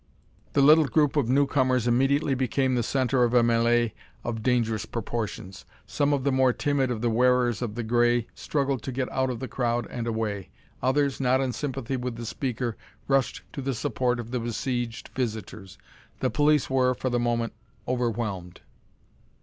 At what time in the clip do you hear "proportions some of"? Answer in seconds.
4.87-6.23